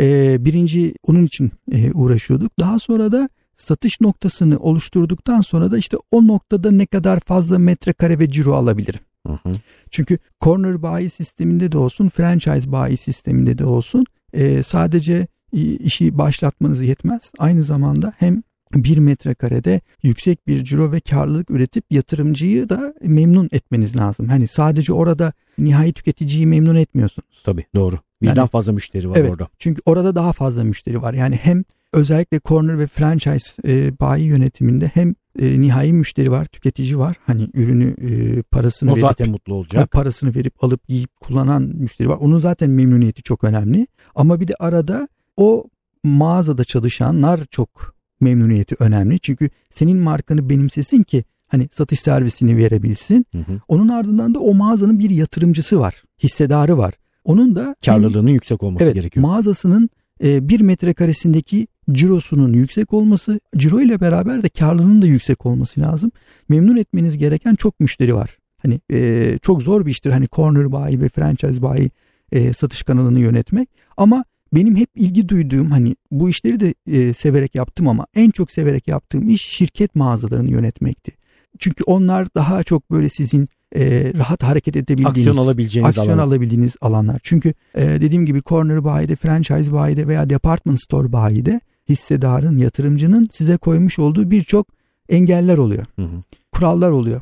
Ee, 0.00 0.36
birinci 0.44 0.94
onun 1.06 1.26
için 1.26 1.50
e, 1.72 1.92
uğraşıyorduk. 1.92 2.52
Daha 2.58 2.78
sonra 2.78 3.12
da 3.12 3.28
satış 3.60 4.00
noktasını 4.00 4.58
oluşturduktan 4.58 5.40
sonra 5.40 5.70
da 5.70 5.78
işte 5.78 5.96
o 6.10 6.26
noktada 6.26 6.70
ne 6.70 6.86
kadar 6.86 7.20
fazla 7.20 7.58
metrekare 7.58 8.18
ve 8.18 8.30
ciro 8.30 8.54
alabilirim. 8.54 9.00
Hı 9.26 9.32
hı. 9.32 9.52
Çünkü 9.90 10.18
corner 10.40 10.82
bayi 10.82 11.10
sisteminde 11.10 11.72
de 11.72 11.78
olsun, 11.78 12.08
franchise 12.08 12.72
bayi 12.72 12.96
sisteminde 12.96 13.58
de 13.58 13.64
olsun 13.64 14.04
e, 14.32 14.62
sadece 14.62 15.26
işi 15.52 16.18
başlatmanız 16.18 16.82
yetmez. 16.82 17.32
Aynı 17.38 17.62
zamanda 17.62 18.12
hem 18.18 18.42
bir 18.74 18.98
metrekarede 18.98 19.80
yüksek 20.02 20.46
bir 20.46 20.64
ciro 20.64 20.92
ve 20.92 21.00
karlılık 21.00 21.50
üretip 21.50 21.84
yatırımcıyı 21.90 22.68
da 22.68 22.94
memnun 23.02 23.48
etmeniz 23.52 23.96
lazım. 23.96 24.28
Hani 24.28 24.48
sadece 24.48 24.92
orada 24.92 25.32
nihai 25.58 25.92
tüketiciyi 25.92 26.46
memnun 26.46 26.74
etmiyorsunuz. 26.74 27.42
Tabii 27.44 27.64
doğru. 27.74 27.98
Birden 28.22 28.34
Yani- 28.36 28.48
fazla 28.48 28.72
müşteri 28.72 29.10
var 29.10 29.16
Evet. 29.16 29.30
orada. 29.30 29.48
Çünkü 29.58 29.82
orada 29.86 30.14
daha 30.14 30.32
fazla 30.32 30.64
müşteri 30.64 31.02
var. 31.02 31.14
Yani 31.14 31.36
hem 31.36 31.64
özellikle 31.92 32.40
corner 32.44 32.78
ve 32.78 32.86
franchise 32.86 33.62
e, 33.68 33.98
bayi 34.00 34.24
yönetiminde 34.26 34.90
hem 34.94 35.14
e, 35.38 35.60
nihai 35.60 35.92
müşteri 35.92 36.30
var, 36.30 36.44
tüketici 36.44 36.98
var. 36.98 37.16
Hani 37.26 37.48
ürünü 37.54 37.94
e, 38.10 38.42
parasını 38.42 38.90
O 38.90 38.92
verip 38.94 39.00
zaten 39.00 39.30
mutlu 39.30 39.54
olacak. 39.54 39.90
parasını 39.90 40.34
verip 40.34 40.64
alıp 40.64 40.88
giyip 40.88 41.20
kullanan 41.20 41.62
müşteri 41.62 42.08
var. 42.08 42.16
Onun 42.20 42.38
zaten 42.38 42.70
memnuniyeti 42.70 43.22
çok 43.22 43.44
önemli. 43.44 43.86
Ama 44.14 44.40
bir 44.40 44.48
de 44.48 44.54
arada 44.58 45.08
o 45.36 45.64
mağazada 46.04 46.64
çalışanlar 46.64 47.40
çok 47.50 47.94
memnuniyeti 48.20 48.76
önemli. 48.78 49.18
Çünkü 49.20 49.50
senin 49.70 49.96
markanı 49.98 50.50
benimsesin 50.50 51.02
ki 51.02 51.24
hani 51.48 51.68
satış 51.72 52.00
servisini 52.00 52.56
verebilsin. 52.56 53.26
Hı 53.32 53.38
hı. 53.38 53.60
Onun 53.68 53.88
ardından 53.88 54.34
da 54.34 54.38
o 54.38 54.54
mağazanın 54.54 54.98
bir 54.98 55.10
yatırımcısı 55.10 55.80
var, 55.80 56.02
hissedarı 56.22 56.78
var. 56.78 56.94
Onun 57.24 57.56
da 57.56 57.76
Karlılığının 57.86 58.30
yüksek 58.30 58.62
olması 58.62 58.84
evet, 58.84 58.94
gerekiyor. 58.94 59.26
mağazasının 59.26 59.90
e, 60.24 60.48
bir 60.48 60.60
metrekaresindeki 60.60 61.66
cirosunun 61.92 62.52
yüksek 62.52 62.92
olması, 62.92 63.40
ciro 63.56 63.80
ile 63.80 64.00
beraber 64.00 64.42
de 64.42 64.48
karlılığının 64.48 65.02
da 65.02 65.06
yüksek 65.06 65.46
olması 65.46 65.80
lazım. 65.80 66.10
Memnun 66.48 66.76
etmeniz 66.76 67.18
gereken 67.18 67.54
çok 67.54 67.80
müşteri 67.80 68.14
var. 68.14 68.38
Hani 68.62 68.80
e, 68.92 69.38
çok 69.42 69.62
zor 69.62 69.86
bir 69.86 69.90
iştir 69.90 70.10
hani 70.10 70.26
corner 70.32 70.72
bayi 70.72 71.00
ve 71.00 71.08
franchise 71.08 71.62
bayi 71.62 71.90
e, 72.32 72.52
satış 72.52 72.82
kanalını 72.82 73.20
yönetmek. 73.20 73.68
Ama 73.96 74.24
benim 74.54 74.76
hep 74.76 74.88
ilgi 74.96 75.28
duyduğum 75.28 75.70
hani 75.70 75.96
bu 76.10 76.28
işleri 76.28 76.60
de 76.60 76.74
e, 76.86 77.14
severek 77.14 77.54
yaptım 77.54 77.88
ama 77.88 78.06
en 78.14 78.30
çok 78.30 78.50
severek 78.50 78.88
yaptığım 78.88 79.28
iş 79.28 79.42
şirket 79.42 79.94
mağazalarını 79.94 80.50
yönetmekti. 80.50 81.12
Çünkü 81.58 81.84
onlar 81.84 82.34
daha 82.34 82.62
çok 82.62 82.90
böyle 82.90 83.08
sizin 83.08 83.48
e, 83.76 84.12
rahat 84.18 84.42
hareket 84.42 84.76
edebildiğiniz, 84.76 85.18
aksiyon 85.18 85.36
alabileceğiniz, 85.36 85.98
aksiyon 85.98 86.18
alan. 86.18 86.28
alabildiğiniz 86.28 86.76
alanlar. 86.80 87.20
Çünkü 87.22 87.54
e, 87.74 87.86
dediğim 87.86 88.26
gibi 88.26 88.42
corner 88.42 88.84
bayide, 88.84 89.16
franchise 89.16 89.72
bayide 89.72 90.08
veya 90.08 90.30
department 90.30 90.82
store 90.82 91.12
bayide 91.12 91.60
hissedarın, 91.88 92.58
yatırımcının 92.58 93.28
size 93.32 93.56
koymuş 93.56 93.98
olduğu 93.98 94.30
birçok 94.30 94.66
engeller 95.08 95.58
oluyor. 95.58 95.84
Hı 95.96 96.02
hı. 96.02 96.20
Kurallar 96.52 96.90
oluyor. 96.90 97.20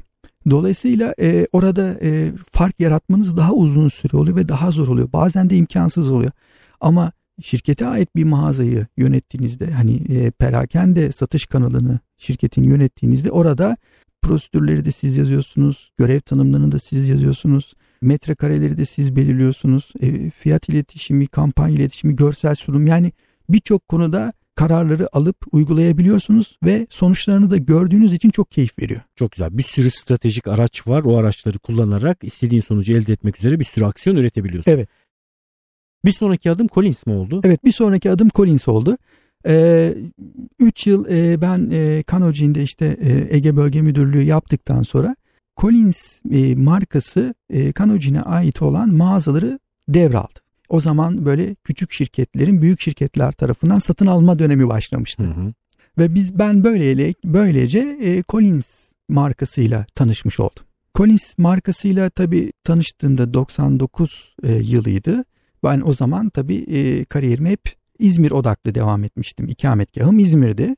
Dolayısıyla 0.51 1.15
e, 1.21 1.47
orada 1.53 1.99
e, 2.03 2.33
fark 2.53 2.81
yaratmanız 2.81 3.37
daha 3.37 3.53
uzun 3.53 3.89
süre 3.89 4.17
oluyor 4.17 4.37
ve 4.37 4.49
daha 4.49 4.71
zor 4.71 4.89
oluyor. 4.89 5.13
Bazen 5.13 5.51
de 5.51 5.57
imkansız 5.57 6.11
oluyor. 6.11 6.31
Ama 6.81 7.13
şirkete 7.43 7.87
ait 7.87 8.17
bir 8.17 8.25
mağazayı 8.25 8.87
yönettiğinizde 8.97 9.71
hani 9.71 10.03
e, 10.09 10.31
perakende 10.31 11.13
satış 11.13 11.47
kanalını 11.47 11.99
şirketin 12.17 12.63
yönettiğinizde 12.63 13.31
orada 13.31 13.77
prosedürleri 14.29 14.85
de 14.85 14.91
siz 14.91 15.17
yazıyorsunuz, 15.17 15.93
görev 15.99 16.21
tanımlarını 16.21 16.73
da 16.73 16.79
siz 16.79 17.09
yazıyorsunuz, 17.09 17.75
metrekareleri 18.01 18.77
de 18.77 18.85
siz 18.85 19.17
belirliyorsunuz, 19.17 19.93
e, 20.01 20.31
fiyat 20.31 20.69
iletişimi, 20.69 21.27
kampanya 21.27 21.77
iletişimi, 21.77 22.17
görsel 22.17 22.55
sunum 22.55 22.87
yani 22.87 23.13
birçok 23.49 23.89
konuda 23.89 24.33
kararları 24.55 25.09
alıp 25.13 25.37
uygulayabiliyorsunuz 25.53 26.59
ve 26.65 26.87
sonuçlarını 26.91 27.51
da 27.51 27.57
gördüğünüz 27.57 28.13
için 28.13 28.31
çok 28.31 28.51
keyif 28.51 28.79
veriyor. 28.79 29.01
Çok 29.17 29.33
güzel. 29.33 29.59
Bir 29.59 29.63
sürü 29.63 29.91
stratejik 29.91 30.49
araç 30.49 30.87
var. 30.87 31.03
O 31.05 31.17
araçları 31.17 31.59
kullanarak 31.59 32.19
istediğin 32.23 32.63
sonucu 32.63 32.93
elde 32.93 33.13
etmek 33.13 33.39
üzere 33.39 33.61
bir 33.61 33.65
sürü 33.65 33.85
aksiyon 33.85 34.17
üretebiliyorsun. 34.17 34.71
Evet. 34.71 34.89
Bir 36.05 36.13
sonraki 36.13 36.51
adım 36.51 36.67
Collins 36.69 37.07
mi 37.07 37.13
oldu? 37.13 37.41
Evet 37.45 37.65
bir 37.65 37.73
sonraki 37.73 38.11
adım 38.11 38.29
Collins 38.35 38.69
oldu. 38.69 38.99
3 39.45 40.87
ee, 40.87 40.91
yıl 40.91 41.07
e, 41.09 41.41
ben 41.41 41.71
e, 41.73 42.03
Kanoji'nde 42.03 42.63
işte 42.63 42.97
e, 43.01 43.37
Ege 43.37 43.57
Bölge 43.57 43.83
Müdürlüğü 43.83 44.23
yaptıktan 44.23 44.83
sonra 44.83 45.17
Collins 45.57 46.21
e, 46.31 46.55
markası 46.55 47.35
e, 47.51 47.73
Kanoji'ne 47.73 48.23
ait 48.23 48.63
olan 48.63 48.95
mağazaları 48.95 49.59
devraldı. 49.89 50.41
O 50.69 50.81
zaman 50.81 51.25
böyle 51.25 51.55
küçük 51.55 51.93
şirketlerin 51.93 52.63
büyük 52.63 52.81
şirketler 52.81 53.33
tarafından 53.33 53.79
satın 53.79 54.07
alma 54.07 54.39
dönemi 54.39 54.69
başlamıştı. 54.69 55.23
Hı 55.23 55.29
hı. 55.29 55.53
Ve 55.99 56.15
biz 56.15 56.39
ben 56.39 56.65
böylece 56.65 57.15
böylece 57.25 57.99
e, 58.03 58.23
Collins 58.29 58.93
markasıyla 59.09 59.87
tanışmış 59.95 60.41
oldum. 60.41 60.65
Collins 60.95 61.39
markasıyla 61.39 62.11
tabii 62.11 62.53
tanıştığımda 62.65 63.35
99 63.35 64.37
e, 64.43 64.53
yılıydı. 64.53 65.25
Ben 65.65 65.83
o 65.85 65.93
zaman 65.95 66.29
tabii 66.29 66.57
e, 66.57 67.05
kariyerime 67.05 67.51
hep 67.51 67.78
İzmir 67.99 68.31
odaklı 68.31 68.75
devam 68.75 69.05
etmiştim. 69.05 69.49
İkametgahım 69.49 70.19
İzmir'di. 70.19 70.77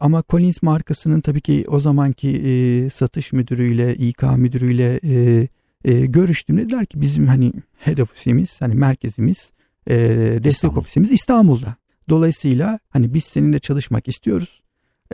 Ama 0.00 0.24
Collins 0.28 0.62
markasının 0.62 1.20
tabii 1.20 1.40
ki 1.40 1.64
o 1.68 1.80
zamanki 1.80 2.28
e, 2.28 2.90
satış 2.90 3.32
müdürüyle, 3.32 3.94
İK 3.94 4.22
müdürüyle 4.22 5.00
e, 5.04 5.48
e, 5.84 6.06
görüştüm. 6.06 6.58
Dediler 6.58 6.86
ki 6.86 7.00
bizim 7.00 7.26
hani 7.26 7.52
head 7.78 7.98
ofisimiz, 7.98 8.60
hani 8.60 8.74
merkezimiz, 8.74 9.52
e, 9.86 9.96
destek 10.34 10.52
İstanbul. 10.52 10.76
ofisimiz 10.76 11.12
İstanbul'da. 11.12 11.76
Dolayısıyla 12.08 12.78
hani 12.90 13.14
biz 13.14 13.24
seninle 13.24 13.58
çalışmak 13.58 14.08
istiyoruz. 14.08 14.62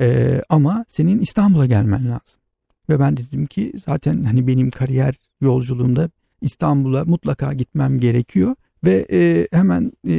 E, 0.00 0.40
ama 0.48 0.84
senin 0.88 1.18
İstanbul'a 1.18 1.66
gelmen 1.66 2.04
lazım. 2.10 2.40
Ve 2.88 3.00
ben 3.00 3.16
dedim 3.16 3.46
ki 3.46 3.72
zaten 3.86 4.22
hani 4.22 4.46
benim 4.46 4.70
kariyer 4.70 5.14
yolculuğumda 5.40 6.10
İstanbul'a 6.40 7.04
mutlaka 7.04 7.52
gitmem 7.52 7.98
gerekiyor. 7.98 8.54
Ve 8.84 9.06
e, 9.12 9.48
hemen 9.52 9.92
e, 10.08 10.14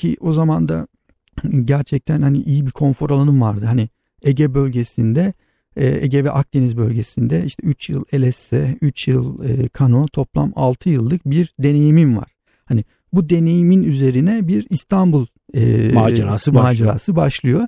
ki 0.00 0.16
o 0.20 0.32
zaman 0.32 0.68
da 0.68 0.86
gerçekten 1.64 2.22
hani 2.22 2.42
iyi 2.42 2.66
bir 2.66 2.70
konfor 2.70 3.10
alanım 3.10 3.40
vardı. 3.40 3.64
Hani 3.64 3.88
Ege 4.22 4.54
bölgesinde 4.54 5.32
e, 5.76 5.86
Ege 5.86 6.24
ve 6.24 6.30
Akdeniz 6.30 6.76
bölgesinde 6.76 7.44
işte 7.44 7.62
3 7.66 7.90
yıl 7.90 8.04
LSS, 8.14 8.52
3 8.80 9.08
yıl 9.08 9.44
e, 9.44 9.68
Kano 9.68 10.06
toplam 10.06 10.52
6 10.56 10.90
yıllık 10.90 11.26
bir 11.26 11.54
deneyimim 11.58 12.16
var. 12.16 12.32
Hani 12.64 12.84
bu 13.12 13.28
deneyimin 13.28 13.82
üzerine 13.82 14.48
bir 14.48 14.66
İstanbul 14.70 15.26
e, 15.54 15.90
macerası, 15.92 16.52
macerası 16.52 17.16
başlıyor. 17.16 17.66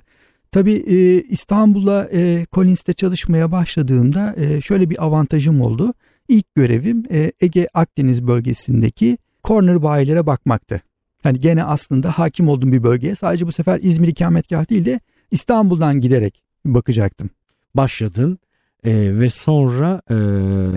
Tabii 0.51 0.73
e, 0.73 1.21
İstanbul'a 1.21 2.09
e, 2.13 2.45
Collins'te 2.51 2.93
çalışmaya 2.93 3.51
başladığımda 3.51 4.35
e, 4.37 4.61
şöyle 4.61 4.89
bir 4.89 5.05
avantajım 5.05 5.61
oldu. 5.61 5.93
İlk 6.27 6.55
görevim 6.55 7.03
e, 7.11 7.31
Ege 7.41 7.67
Akdeniz 7.73 8.27
bölgesindeki 8.27 9.17
corner 9.43 9.83
bayilere 9.83 10.25
bakmaktı. 10.25 10.81
Yani 11.25 11.39
gene 11.39 11.63
aslında 11.63 12.11
hakim 12.11 12.47
olduğum 12.47 12.71
bir 12.71 12.83
bölgeye 12.83 13.15
sadece 13.15 13.47
bu 13.47 13.51
sefer 13.51 13.79
İzmir 13.83 14.07
ikametgah 14.07 14.69
değil 14.69 14.85
de 14.85 14.99
İstanbul'dan 15.31 16.01
giderek 16.01 16.43
bakacaktım. 16.65 17.29
Başladın 17.75 18.39
e, 18.83 19.19
ve 19.19 19.29
sonra... 19.29 20.01
E... 20.09 20.15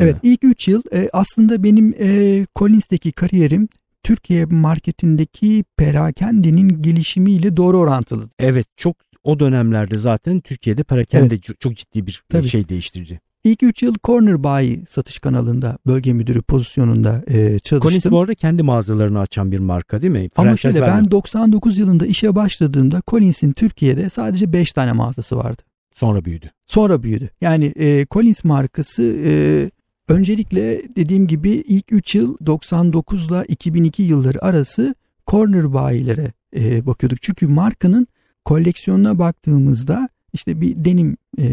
Evet 0.04 0.16
ilk 0.22 0.44
3 0.44 0.68
yıl 0.68 0.82
e, 0.92 1.08
aslında 1.12 1.62
benim 1.62 1.94
e, 2.00 2.46
Collins'teki 2.56 3.12
kariyerim 3.12 3.68
Türkiye 4.02 4.44
marketindeki 4.44 5.64
perakendenin 5.76 6.82
gelişimiyle 6.82 7.56
doğru 7.56 7.78
orantılı. 7.78 8.28
Evet 8.38 8.66
çok 8.76 8.96
o 9.24 9.40
dönemlerde 9.40 9.98
zaten 9.98 10.40
Türkiye'de 10.40 10.82
perakende 10.82 11.34
evet. 11.34 11.60
çok 11.60 11.76
ciddi 11.76 12.06
bir 12.06 12.22
Tabii. 12.28 12.48
şey 12.48 12.68
değiştirici. 12.68 13.20
İlk 13.46 13.62
3 13.62 13.82
yıl 13.82 13.94
Corner 14.04 14.44
Buy 14.44 14.84
satış 14.88 15.18
kanalında 15.18 15.78
bölge 15.86 16.12
müdürü 16.12 16.42
pozisyonunda 16.42 17.22
e, 17.26 17.58
çalıştım. 17.58 17.80
Collins 17.80 18.10
bu 18.10 18.20
arada 18.20 18.34
kendi 18.34 18.62
mağazalarını 18.62 19.20
açan 19.20 19.52
bir 19.52 19.58
marka 19.58 20.02
değil 20.02 20.12
mi? 20.12 20.30
Ama 20.36 20.56
şöyle 20.56 20.80
ben 20.80 21.10
99 21.10 21.78
yılında 21.78 22.06
işe 22.06 22.34
başladığımda 22.34 23.02
Collins'in 23.06 23.52
Türkiye'de 23.52 24.10
sadece 24.10 24.52
5 24.52 24.72
tane 24.72 24.92
mağazası 24.92 25.36
vardı. 25.36 25.62
Sonra 25.94 26.24
büyüdü. 26.24 26.50
Sonra 26.66 27.02
büyüdü. 27.02 27.30
Yani 27.40 27.64
e, 27.76 28.06
Collins 28.10 28.44
markası 28.44 29.02
e, 29.02 29.70
öncelikle 30.08 30.82
dediğim 30.96 31.26
gibi 31.26 31.50
ilk 31.50 31.92
3 31.92 32.14
yıl 32.14 32.36
99 32.46 33.28
ile 33.30 33.44
2002 33.48 34.02
yılları 34.02 34.44
arası 34.44 34.94
corner 35.26 35.72
bayilere 35.72 36.32
e, 36.56 36.86
bakıyorduk. 36.86 37.22
Çünkü 37.22 37.46
markanın 37.46 38.06
koleksiyonuna 38.44 39.18
baktığımızda 39.18 40.08
işte 40.36 40.60
bir 40.60 40.84
denim 40.84 41.16
e, 41.38 41.44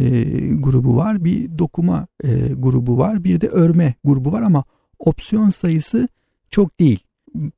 grubu 0.56 0.96
var, 0.96 1.26
bir 1.26 1.58
dokuma 1.58 2.08
e, 2.24 2.30
grubu 2.58 2.98
var, 2.98 3.24
bir 3.24 3.42
de 3.42 3.48
örme 3.48 3.96
grubu 4.04 4.32
var 4.32 4.42
ama 4.42 4.64
opsiyon 5.00 5.50
sayısı 5.50 6.08
çok 6.50 6.80
değil. 6.80 7.00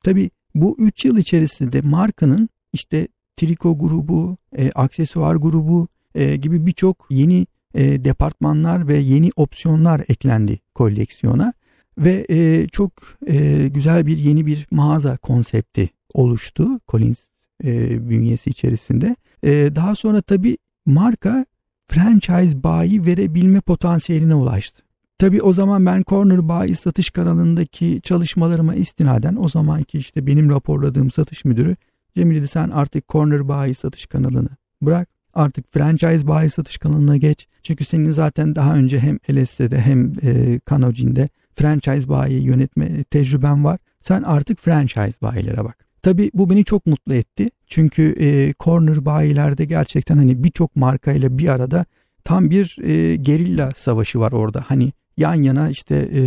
Tabi 0.04 0.30
bu 0.54 0.76
3 0.78 1.04
yıl 1.04 1.18
içerisinde 1.18 1.80
markanın 1.80 2.48
işte 2.72 3.08
triko 3.36 3.78
grubu, 3.78 4.36
e, 4.56 4.70
aksesuar 4.70 5.36
grubu 5.36 5.88
e, 6.14 6.36
gibi 6.36 6.66
birçok 6.66 7.06
yeni 7.10 7.46
e, 7.74 8.04
departmanlar 8.04 8.88
ve 8.88 8.98
yeni 8.98 9.30
opsiyonlar 9.36 10.02
eklendi 10.08 10.58
koleksiyona 10.74 11.52
ve 11.98 12.26
e, 12.30 12.68
çok 12.68 12.92
e, 13.26 13.68
güzel 13.68 14.06
bir 14.06 14.18
yeni 14.18 14.46
bir 14.46 14.66
mağaza 14.70 15.16
konsepti 15.16 15.90
oluştu 16.14 16.80
Collins 16.88 17.18
e, 17.64 18.10
bünyesi 18.10 18.50
içerisinde. 18.50 19.16
E, 19.42 19.50
daha 19.74 19.94
sonra 19.94 20.22
tabi 20.22 20.58
marka 20.86 21.46
franchise 21.86 22.62
bayi 22.62 23.06
verebilme 23.06 23.60
potansiyeline 23.60 24.34
ulaştı. 24.34 24.82
Tabii 25.18 25.42
o 25.42 25.52
zaman 25.52 25.86
ben 25.86 26.04
Corner 26.06 26.48
Bayi 26.48 26.74
satış 26.74 27.10
kanalındaki 27.10 28.00
çalışmalarıma 28.02 28.74
istinaden 28.74 29.36
o 29.36 29.48
zamanki 29.48 29.98
işte 29.98 30.26
benim 30.26 30.50
raporladığım 30.50 31.10
satış 31.10 31.44
müdürü 31.44 31.76
Cemil 32.16 32.36
dedi 32.36 32.48
sen 32.48 32.70
artık 32.70 33.08
Corner 33.08 33.48
Bayi 33.48 33.74
satış 33.74 34.06
kanalını 34.06 34.48
bırak. 34.82 35.08
Artık 35.34 35.72
franchise 35.72 36.26
bayi 36.26 36.50
satış 36.50 36.78
kanalına 36.78 37.16
geç. 37.16 37.46
Çünkü 37.62 37.84
senin 37.84 38.10
zaten 38.10 38.54
daha 38.54 38.74
önce 38.74 38.98
hem 38.98 39.18
LS'de 39.30 39.80
hem 39.80 40.12
e, 40.22 40.60
Kanojin'de 40.64 41.28
franchise 41.54 42.08
bayi 42.08 42.42
yönetme 42.42 43.04
tecrüben 43.04 43.64
var. 43.64 43.78
Sen 44.00 44.22
artık 44.22 44.60
franchise 44.60 45.20
bayilere 45.22 45.64
bak. 45.64 45.85
Tabii 46.06 46.30
bu 46.34 46.50
beni 46.50 46.64
çok 46.64 46.86
mutlu 46.86 47.14
etti. 47.14 47.48
Çünkü 47.66 48.14
e, 48.20 48.54
corner 48.60 49.04
bayilerde 49.04 49.64
gerçekten 49.64 50.16
hani 50.16 50.44
birçok 50.44 50.76
markayla 50.76 51.38
bir 51.38 51.48
arada 51.48 51.84
tam 52.24 52.50
bir 52.50 52.76
e, 52.82 53.16
gerilla 53.16 53.70
savaşı 53.76 54.20
var 54.20 54.32
orada. 54.32 54.64
Hani 54.66 54.92
yan 55.16 55.34
yana 55.34 55.70
işte 55.70 56.10
e, 56.14 56.22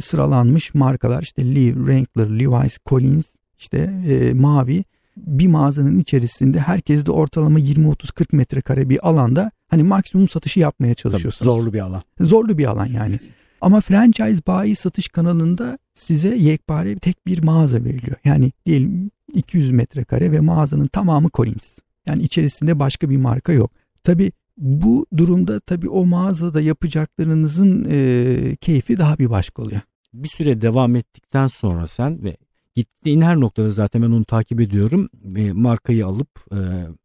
sıralanmış 0.00 0.74
markalar 0.74 1.22
işte 1.22 1.54
Lee, 1.54 1.74
Wrangler, 1.74 2.38
Levi's, 2.38 2.78
Collins 2.86 3.26
işte 3.58 3.78
e, 4.08 4.32
mavi 4.32 4.84
bir 5.16 5.46
mağazanın 5.46 5.98
içerisinde 5.98 6.60
herkes 6.60 7.06
de 7.06 7.10
ortalama 7.10 7.60
20-30-40 7.60 8.36
metrekare 8.36 8.88
bir 8.88 9.08
alanda 9.08 9.50
hani 9.68 9.82
maksimum 9.82 10.28
satışı 10.28 10.60
yapmaya 10.60 10.94
çalışıyorsunuz. 10.94 11.52
Tabii, 11.52 11.60
zorlu 11.60 11.72
bir 11.72 11.80
alan. 11.80 12.02
Zorlu 12.20 12.58
bir 12.58 12.64
alan 12.66 12.86
yani. 12.86 13.18
Ama 13.60 13.80
franchise 13.80 14.42
bayi 14.46 14.76
satış 14.76 15.08
kanalında 15.08 15.78
size 16.00 16.36
yekpare 16.36 16.96
tek 16.96 17.26
bir 17.26 17.42
mağaza 17.42 17.84
veriliyor. 17.84 18.16
Yani 18.24 18.52
diyelim 18.66 19.10
200 19.34 19.70
metrekare 19.70 20.32
ve 20.32 20.40
mağazanın 20.40 20.86
tamamı 20.86 21.28
Collins. 21.34 21.78
Yani 22.06 22.22
içerisinde 22.22 22.78
başka 22.78 23.10
bir 23.10 23.16
marka 23.16 23.52
yok. 23.52 23.70
Tabi 24.04 24.32
bu 24.56 25.06
durumda 25.16 25.60
tabi 25.60 25.88
o 25.88 26.06
mağazada 26.06 26.60
yapacaklarınızın 26.60 27.86
e, 27.90 28.56
keyfi 28.56 28.98
daha 28.98 29.18
bir 29.18 29.30
başka 29.30 29.62
oluyor. 29.62 29.80
Bir 30.14 30.28
süre 30.28 30.60
devam 30.60 30.96
ettikten 30.96 31.46
sonra 31.46 31.86
sen 31.86 32.24
ve 32.24 32.36
gittiğin 32.74 33.20
her 33.20 33.40
noktada 33.40 33.70
zaten 33.70 34.02
ben 34.02 34.10
onu 34.10 34.24
takip 34.24 34.60
ediyorum. 34.60 35.08
E, 35.36 35.52
markayı 35.52 36.06
alıp 36.06 36.28
e, 36.52 36.58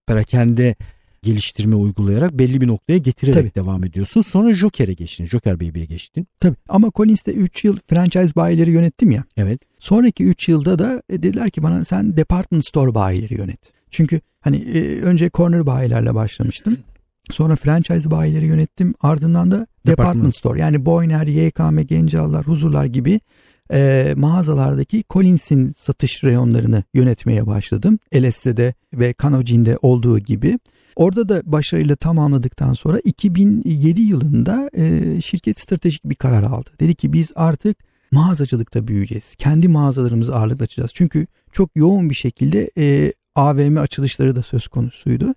perakende 0.08 0.76
geliştirme 1.26 1.76
uygulayarak 1.76 2.34
belli 2.34 2.62
bir 2.62 2.68
noktaya 2.68 2.98
getirerek 2.98 3.54
Tabii. 3.54 3.64
devam 3.64 3.84
ediyorsun. 3.84 4.22
Sonra 4.22 4.54
Joker'e 4.54 4.94
geçtin. 4.94 5.26
Joker 5.26 5.60
Baby'ye 5.60 5.86
geçtin. 5.86 6.28
Tabii 6.40 6.56
ama 6.70 6.92
Collins'te 6.96 7.32
3 7.32 7.64
yıl 7.64 7.78
franchise 7.90 8.36
bayileri 8.36 8.72
yönettim 8.72 9.12
ya. 9.12 9.24
Evet. 9.38 9.62
Sonraki 9.80 10.24
3 10.24 10.50
yılda 10.50 10.80
da 10.80 11.04
e, 11.10 11.24
dediler 11.24 11.50
ki 11.50 11.64
bana 11.64 11.86
sen 11.86 12.18
department 12.18 12.68
store 12.68 12.96
bayileri 12.96 13.34
yönet. 13.34 13.72
Çünkü 13.92 14.22
hani 14.42 14.58
e, 14.58 15.02
önce 15.02 15.30
corner 15.34 15.66
bayilerle 15.66 16.16
başlamıştım. 16.16 16.78
Sonra 17.32 17.56
franchise 17.56 18.12
bayileri 18.12 18.46
yönettim. 18.46 18.94
Ardından 19.02 19.52
da 19.52 19.56
department, 19.56 19.88
department 19.88 20.36
store 20.36 20.60
yani 20.60 20.86
Boyner, 20.86 21.28
YKM, 21.28 21.80
Gencalar, 21.82 22.48
Huzurlar 22.48 22.86
gibi 22.86 23.20
e, 23.74 24.14
mağazalardaki 24.18 25.04
Collins'in 25.10 25.72
satış 25.78 26.24
reyonlarını 26.24 26.84
yönetmeye 26.94 27.48
başladım. 27.48 28.00
LS'de 28.16 28.74
ve 28.94 29.14
Kanojin'de 29.14 29.78
olduğu 29.82 30.20
gibi. 30.20 30.60
Orada 30.96 31.30
da 31.30 31.42
başarıyla 31.46 31.96
tamamladıktan 31.96 32.74
sonra 32.74 33.00
2007 33.04 34.02
yılında 34.02 34.70
e, 34.78 35.22
şirket 35.22 35.60
stratejik 35.60 36.06
bir 36.06 36.16
karar 36.16 36.44
aldı. 36.44 36.70
Dedi 36.80 36.96
ki 36.96 37.14
biz 37.14 37.32
artık 37.36 37.78
mağazacılıkta 38.12 38.88
büyüyeceğiz. 38.88 39.36
Kendi 39.36 39.68
mağazalarımızı 39.68 40.36
ağırlıkla 40.36 40.64
açacağız. 40.64 40.92
Çünkü 40.94 41.28
çok 41.52 41.70
yoğun 41.76 42.10
bir 42.10 42.16
şekilde 42.16 42.72
e, 42.78 43.14
AVM 43.36 43.78
açılışları 43.78 44.36
da 44.36 44.44
söz 44.44 44.68
konusuydu. 44.68 45.34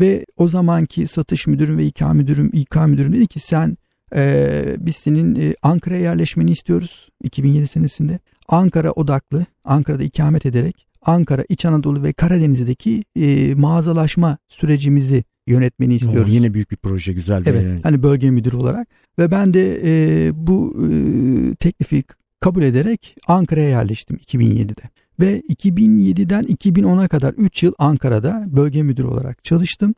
Ve 0.00 0.26
o 0.36 0.48
zamanki 0.48 1.06
satış 1.06 1.46
müdürüm 1.46 1.78
ve 1.78 1.84
İK 1.84 2.00
müdürüm, 2.00 2.50
İK 2.52 2.76
müdürüm 2.76 3.12
dedi 3.12 3.26
ki 3.26 3.40
sen 3.40 3.76
e, 4.14 4.76
biz 4.78 4.96
senin 4.96 5.36
e, 5.36 5.54
Ankara'ya 5.62 6.00
yerleşmeni 6.00 6.50
istiyoruz 6.50 7.08
2007 7.22 7.66
senesinde. 7.66 8.18
Ankara 8.48 8.92
odaklı, 8.92 9.46
Ankara'da 9.64 10.02
ikamet 10.02 10.46
ederek 10.46 10.86
Ankara, 11.06 11.44
İç 11.48 11.64
Anadolu 11.64 12.02
ve 12.02 12.12
Karadeniz'deki 12.12 13.04
e, 13.16 13.54
mağazalaşma 13.54 14.38
sürecimizi 14.48 15.24
yönetmeni 15.46 15.94
istiyoruz. 15.94 16.28
Oo, 16.28 16.32
yine 16.32 16.54
büyük 16.54 16.70
bir 16.70 16.76
proje, 16.76 17.12
güzel 17.12 17.40
bir. 17.40 17.50
Evet, 17.50 17.64
yani. 17.64 17.80
hani 17.82 18.02
bölge 18.02 18.30
müdürü 18.30 18.56
olarak 18.56 18.88
ve 19.18 19.30
ben 19.30 19.54
de 19.54 19.80
e, 19.84 20.30
bu 20.46 20.76
e, 20.92 21.54
teklifi 21.54 22.04
kabul 22.40 22.62
ederek 22.62 23.16
Ankara'ya 23.26 23.68
yerleştim 23.68 24.16
2007'de. 24.16 24.82
Ve 25.20 25.40
2007'den 25.40 26.44
2010'a 26.44 27.08
kadar 27.08 27.32
3 27.32 27.62
yıl 27.62 27.72
Ankara'da 27.78 28.44
bölge 28.46 28.82
müdürü 28.82 29.06
olarak 29.06 29.44
çalıştım 29.44 29.94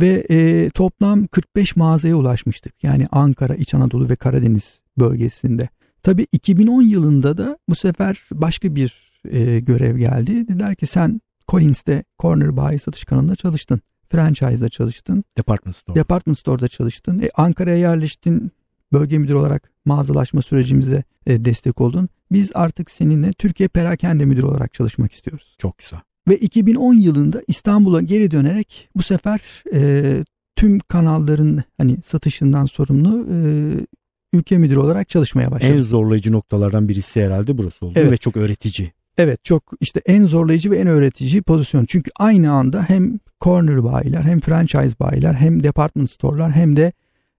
ve 0.00 0.26
e, 0.30 0.70
toplam 0.70 1.26
45 1.26 1.76
mağazaya 1.76 2.16
ulaşmıştık. 2.16 2.84
Yani 2.84 3.06
Ankara, 3.12 3.54
İç 3.54 3.74
Anadolu 3.74 4.08
ve 4.08 4.16
Karadeniz 4.16 4.80
bölgesinde. 4.98 5.68
Tabii 6.02 6.26
2010 6.32 6.82
yılında 6.82 7.38
da 7.38 7.58
bu 7.68 7.74
sefer 7.74 8.22
başka 8.32 8.74
bir 8.74 9.12
e, 9.30 9.60
görev 9.60 9.98
geldi. 9.98 10.48
Dediler 10.48 10.74
ki 10.74 10.86
sen 10.86 11.20
Collins'te 11.48 12.04
Corner 12.18 12.56
Bayi 12.56 12.78
satış 12.78 13.04
kanalında 13.04 13.36
çalıştın. 13.36 13.80
Franchise'da 14.10 14.68
çalıştın. 14.68 15.24
Department 15.38 15.76
Store. 15.76 15.98
Department 15.98 16.38
Store'da 16.38 16.68
çalıştın. 16.68 17.18
E, 17.18 17.30
Ankara'ya 17.36 17.76
yerleştin. 17.76 18.52
Bölge 18.92 19.18
müdürü 19.18 19.36
olarak 19.36 19.70
mağazalaşma 19.84 20.42
sürecimize 20.42 21.04
e, 21.26 21.44
destek 21.44 21.80
oldun. 21.80 22.08
Biz 22.32 22.50
artık 22.54 22.90
seninle 22.90 23.32
Türkiye 23.32 23.68
Perakende 23.68 24.24
Müdürü 24.24 24.46
olarak 24.46 24.74
çalışmak 24.74 25.12
istiyoruz. 25.12 25.56
Çok 25.58 25.78
güzel. 25.78 26.00
Ve 26.28 26.36
2010 26.36 26.94
yılında 26.94 27.42
İstanbul'a 27.46 28.00
geri 28.00 28.30
dönerek 28.30 28.88
bu 28.96 29.02
sefer 29.02 29.40
e, 29.74 30.24
tüm 30.56 30.78
kanalların 30.78 31.62
hani 31.78 31.96
satışından 32.06 32.66
sorumlu 32.66 33.26
e, 33.30 33.38
ülke 34.32 34.58
müdürü 34.58 34.78
olarak 34.78 35.08
çalışmaya 35.08 35.50
başladım. 35.50 35.76
En 35.76 35.80
zorlayıcı 35.80 36.32
noktalardan 36.32 36.88
birisi 36.88 37.24
herhalde 37.24 37.58
burası 37.58 37.86
oldu 37.86 37.92
evet. 37.96 38.12
ve 38.12 38.16
çok 38.16 38.36
öğretici. 38.36 38.92
Evet 39.18 39.44
çok 39.44 39.62
işte 39.80 40.00
en 40.06 40.24
zorlayıcı 40.24 40.70
ve 40.70 40.78
en 40.78 40.86
öğretici 40.86 41.42
pozisyon. 41.42 41.84
Çünkü 41.84 42.10
aynı 42.18 42.52
anda 42.52 42.82
hem 42.82 43.18
corner 43.40 43.84
bayiler 43.84 44.22
hem 44.22 44.40
franchise 44.40 44.98
bayiler 45.00 45.34
hem 45.34 45.62
department 45.62 46.10
store'lar 46.10 46.52
hem 46.52 46.76
de 46.76 46.92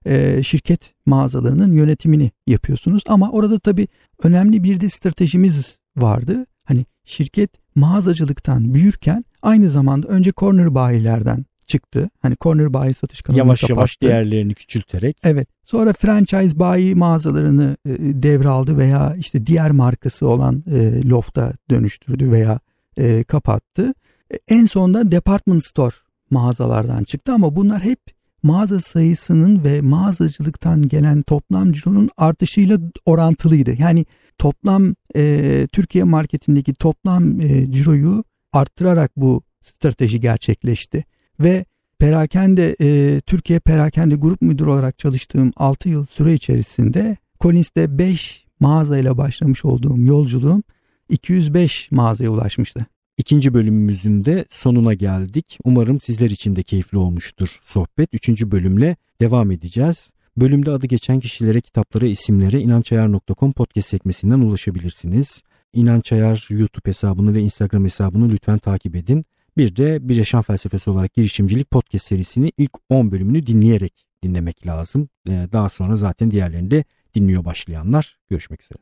e, 0.06 0.42
şirket 0.42 0.92
mağazalarının 1.06 1.72
yönetimini 1.72 2.30
yapıyorsunuz. 2.46 3.02
Ama 3.06 3.30
orada 3.30 3.58
tabii 3.58 3.88
önemli 4.22 4.62
bir 4.62 4.80
de 4.80 4.88
stratejimiz 4.88 5.78
vardı. 5.96 6.46
Hani 6.64 6.84
şirket 7.10 7.50
mağazacılıktan 7.74 8.74
büyürken 8.74 9.24
aynı 9.42 9.68
zamanda 9.70 10.08
önce 10.08 10.32
corner 10.36 10.74
bayilerden 10.74 11.44
çıktı. 11.66 12.10
Hani 12.22 12.36
corner 12.40 12.72
bayi 12.72 12.94
satış 12.94 13.22
kanalını 13.22 13.38
yavaş 13.38 13.60
kapattı. 13.60 13.72
Yavaş 13.72 13.96
yavaş 14.02 14.12
değerlerini 14.12 14.54
küçülterek. 14.54 15.16
Evet. 15.24 15.48
Sonra 15.64 15.92
franchise 15.92 16.58
bayi 16.58 16.94
mağazalarını 16.94 17.76
e, 17.86 17.90
devraldı 17.98 18.78
veya 18.78 19.16
işte 19.18 19.46
diğer 19.46 19.70
markası 19.70 20.28
olan 20.28 20.64
e, 20.70 21.08
Loft'a 21.08 21.52
dönüştürdü 21.70 22.30
veya 22.30 22.60
e, 22.96 23.24
kapattı. 23.24 23.94
E, 24.34 24.38
en 24.48 24.66
sonunda 24.66 25.10
department 25.10 25.64
store 25.64 25.94
mağazalardan 26.30 27.04
çıktı 27.04 27.32
ama 27.32 27.56
bunlar 27.56 27.80
hep 27.80 28.00
mağaza 28.42 28.80
sayısının 28.80 29.64
ve 29.64 29.80
mağazacılıktan 29.80 30.88
gelen 30.88 31.22
toplam 31.22 31.72
cironun 31.72 32.08
artışıyla 32.16 32.78
orantılıydı. 33.06 33.74
Yani 33.78 34.06
toplam 34.40 34.94
e, 35.16 35.66
Türkiye 35.72 36.04
marketindeki 36.04 36.74
toplam 36.74 37.40
e, 37.40 37.72
ciroyu 37.72 38.24
arttırarak 38.52 39.16
bu 39.16 39.42
strateji 39.62 40.20
gerçekleşti 40.20 41.04
ve 41.40 41.64
perakende 41.98 42.76
e, 42.80 43.20
Türkiye 43.20 43.60
Perakende 43.60 44.14
Grup 44.14 44.42
Müdürü 44.42 44.68
olarak 44.68 44.98
çalıştığım 44.98 45.52
6 45.56 45.88
yıl 45.88 46.06
süre 46.06 46.34
içerisinde 46.34 47.16
Collins'te 47.40 47.98
5 47.98 48.44
mağazayla 48.60 49.18
başlamış 49.18 49.64
olduğum 49.64 49.98
yolculuğum 49.98 50.62
205 51.08 51.90
mağazaya 51.90 52.30
ulaşmıştı. 52.30 52.86
İkinci 53.16 53.54
bölümümüzün 53.54 54.24
de 54.24 54.44
sonuna 54.50 54.94
geldik. 54.94 55.58
Umarım 55.64 56.00
sizler 56.00 56.30
için 56.30 56.56
de 56.56 56.62
keyifli 56.62 56.98
olmuştur 56.98 57.58
sohbet. 57.62 58.14
Üçüncü 58.14 58.50
bölümle 58.50 58.96
devam 59.20 59.50
edeceğiz. 59.50 60.10
Bölümde 60.36 60.70
adı 60.70 60.86
geçen 60.86 61.20
kişilere, 61.20 61.60
kitaplara, 61.60 62.06
isimlere 62.06 62.60
inançayar.com 62.60 63.52
podcast 63.52 63.88
sekmesinden 63.88 64.40
ulaşabilirsiniz. 64.40 65.42
İnançayar 65.72 66.46
YouTube 66.50 66.90
hesabını 66.90 67.34
ve 67.34 67.40
Instagram 67.40 67.84
hesabını 67.84 68.28
lütfen 68.28 68.58
takip 68.58 68.96
edin. 68.96 69.24
Bir 69.56 69.76
de 69.76 70.08
Bir 70.08 70.16
Yaşam 70.16 70.42
Felsefesi 70.42 70.90
olarak 70.90 71.14
girişimcilik 71.14 71.70
podcast 71.70 72.06
serisini 72.06 72.52
ilk 72.58 72.72
10 72.88 73.12
bölümünü 73.12 73.46
dinleyerek 73.46 74.06
dinlemek 74.22 74.66
lazım. 74.66 75.08
Ee, 75.28 75.48
daha 75.52 75.68
sonra 75.68 75.96
zaten 75.96 76.30
diğerlerini 76.30 76.70
de 76.70 76.84
dinliyor 77.14 77.44
başlayanlar. 77.44 78.18
Görüşmek 78.30 78.62
üzere. 78.62 78.80